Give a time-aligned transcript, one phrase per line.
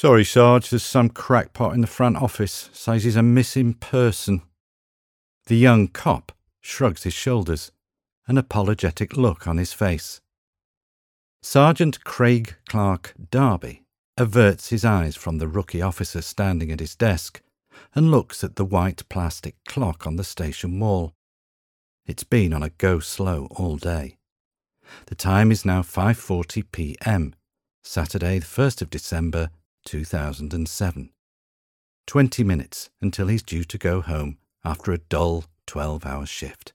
[0.00, 2.70] Sorry, Sarge, there's some crackpot in the front office.
[2.72, 4.40] Says he's a missing person.
[5.44, 7.70] The young cop shrugs his shoulders,
[8.26, 10.22] an apologetic look on his face.
[11.42, 13.82] Sergeant Craig Clark Darby
[14.16, 17.42] averts his eyes from the rookie officer standing at his desk
[17.94, 21.12] and looks at the white plastic clock on the station wall.
[22.06, 24.16] It's been on a go slow all day.
[25.08, 27.34] The time is now 5:40 p.m.,
[27.84, 29.50] Saturday, the 1st of December,
[29.84, 31.10] 2007.
[32.06, 36.72] 20 minutes until he's due to go home after a dull 12-hour shift.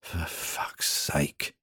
[0.00, 1.54] For fuck's sake,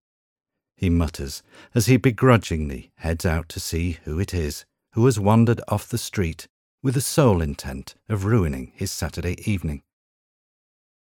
[0.76, 1.44] he mutters
[1.76, 5.98] as he begrudgingly heads out to see who it is who has wandered off the
[5.98, 6.48] street
[6.82, 9.82] with the sole intent of ruining his Saturday evening.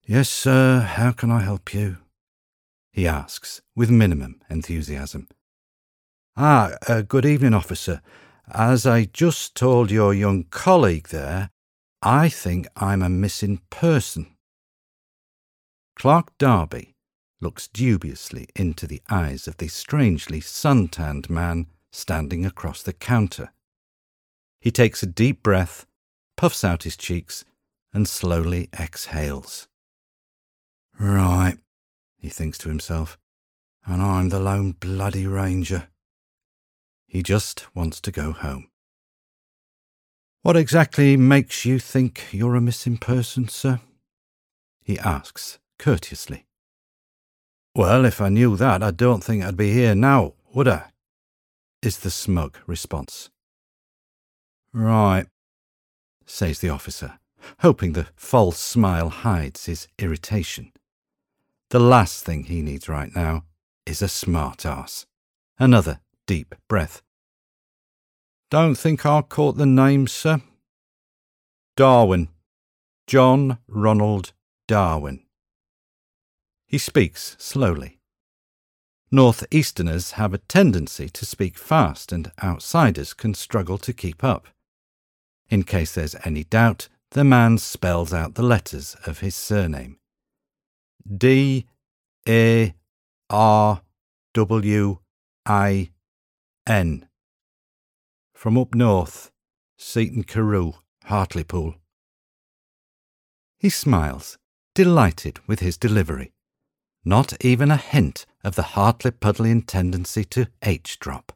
[0.06, 1.98] Yes, sir, how can I help you?
[2.92, 5.28] he asks with minimum enthusiasm.
[6.36, 8.02] Ah, uh, good evening, officer.
[8.48, 11.50] As I just told your young colleague there,
[12.02, 14.36] I think I'm a missing person.
[15.96, 16.94] Clark Darby
[17.40, 23.52] looks dubiously into the eyes of the strangely sun-tanned man standing across the counter.
[24.60, 25.86] He takes a deep breath,
[26.36, 27.44] puffs out his cheeks,
[27.92, 29.68] and slowly exhales.
[30.98, 31.56] Right,
[32.18, 33.18] he thinks to himself,
[33.86, 35.88] and I'm the lone bloody ranger.
[37.10, 38.68] He just wants to go home.
[40.42, 43.80] What exactly makes you think you're a missing person, sir?
[44.84, 46.46] He asks courteously.
[47.74, 50.84] Well, if I knew that, I don't think I'd be here now, would I?
[51.82, 53.28] Is the smug response.
[54.72, 55.26] Right,
[56.26, 57.18] says the officer,
[57.58, 60.70] hoping the false smile hides his irritation.
[61.70, 63.46] The last thing he needs right now
[63.84, 65.06] is a smart ass.
[65.58, 65.98] Another
[66.30, 67.02] deep breath.
[68.52, 70.40] Don't think I caught the name, sir.
[71.76, 72.28] Darwin.
[73.08, 74.32] John Ronald
[74.68, 75.24] Darwin.
[76.68, 77.98] He speaks slowly.
[79.12, 84.46] Northeasterners have a tendency to speak fast, and outsiders can struggle to keep up.
[85.48, 89.98] In case there's any doubt, the man spells out the letters of his surname
[91.04, 91.66] D
[92.28, 92.72] A
[93.28, 93.82] R
[94.34, 94.98] W
[95.44, 95.90] I
[96.66, 97.08] N.
[98.34, 99.30] From up north,
[99.76, 100.72] Seaton Carew,
[101.04, 101.74] Hartlepool.
[103.58, 104.38] He smiles,
[104.74, 106.32] delighted with his delivery.
[107.04, 111.32] Not even a hint of the Hartlepoolian tendency to H drop.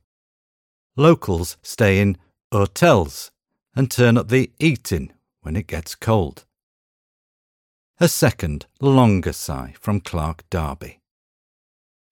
[0.96, 2.18] Locals stay in
[2.52, 3.30] hotels
[3.74, 6.44] and turn up the eating when it gets cold.
[7.98, 11.00] A second, longer sigh from Clark Darby.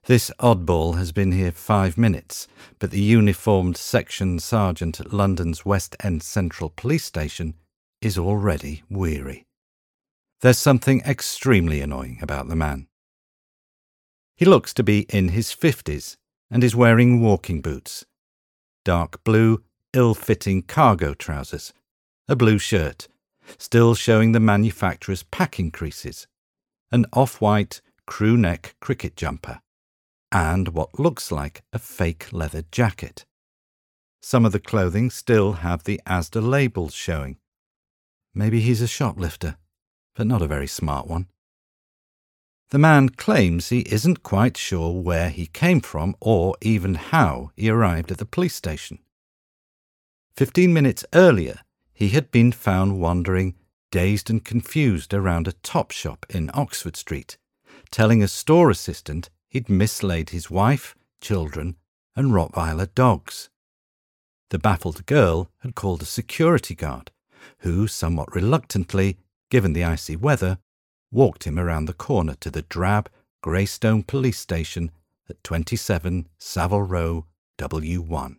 [0.06, 2.48] This oddball has been here five minutes,
[2.80, 7.54] but the uniformed section sergeant at London's West End Central Police Station
[8.00, 9.46] is already weary.
[10.40, 12.88] There's something extremely annoying about the man.
[14.34, 16.16] He looks to be in his fifties
[16.50, 18.04] and is wearing walking boots,
[18.84, 21.72] dark blue, ill fitting cargo trousers,
[22.26, 23.06] a blue shirt,
[23.56, 26.26] still showing the manufacturer's packing creases,
[26.90, 29.60] an off white crew neck cricket jumper,
[30.32, 33.24] and what looks like a fake leather jacket.
[34.22, 37.36] Some of the clothing still have the Asda labels showing.
[38.34, 39.56] Maybe he's a shoplifter,
[40.16, 41.26] but not a very smart one.
[42.70, 47.68] The man claims he isn't quite sure where he came from or even how he
[47.68, 49.00] arrived at the police station.
[50.34, 51.60] Fifteen minutes earlier,
[51.92, 53.54] he had been found wandering,
[53.90, 57.36] dazed and confused, around a Topshop in Oxford Street,
[57.90, 61.76] telling a store assistant he'd mislaid his wife, children,
[62.16, 63.50] and Rottweiler dogs.
[64.48, 67.10] The baffled girl had called a security guard,
[67.58, 69.18] who, somewhat reluctantly,
[69.50, 70.56] given the icy weather,
[71.10, 73.10] walked him around the corner to the drab
[73.42, 74.90] Greystone police station
[75.28, 77.26] at 27 Savile Row,
[77.58, 78.36] W1.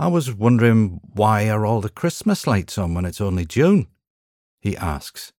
[0.00, 3.86] I was wondering why are all the Christmas lights on when it's only June?
[4.60, 5.32] he asks.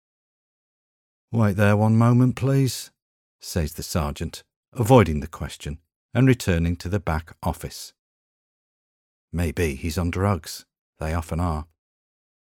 [1.32, 2.93] Wait there one moment, please,
[3.42, 4.42] says the sergeant,
[4.72, 5.78] avoiding the question
[6.14, 7.92] and returning to the back office.
[9.32, 10.64] Maybe he's on drugs.
[10.98, 11.66] They often are.